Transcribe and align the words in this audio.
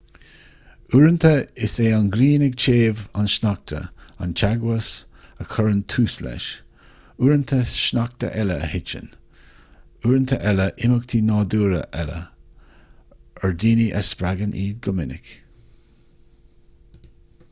uaireanta 0.93 1.31
is 1.65 1.73
é 1.81 1.89
an 1.97 2.05
ghrian 2.13 2.45
ag 2.45 2.55
téamh 2.63 3.01
an 3.23 3.27
sneachta 3.33 3.81
an 4.25 4.31
teagmhas 4.43 4.87
a 5.45 5.47
chuireann 5.51 5.83
tús 5.95 6.15
leis 6.29 6.47
uaireanta 6.55 7.61
sneachta 7.73 8.31
eile 8.45 8.57
a 8.69 8.71
thiteann 8.73 9.07
uaireanta 9.13 10.41
eile 10.55 10.67
imeachtaí 10.89 11.23
nádúrtha 11.29 11.83
eile 12.03 12.19
ar 13.43 13.57
daoine 13.67 13.89
a 14.03 14.05
spreagann 14.11 14.59
iad 14.65 14.83
go 14.89 14.99
minic 15.03 15.35